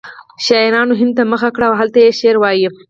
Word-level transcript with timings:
شاعرانو 0.45 0.93
هند 1.01 1.13
ته 1.17 1.23
مخه 1.31 1.49
کړه 1.55 1.65
او 1.69 1.75
هلته 1.81 1.97
یې 2.05 2.11
شعر 2.19 2.35
وایه 2.39 2.69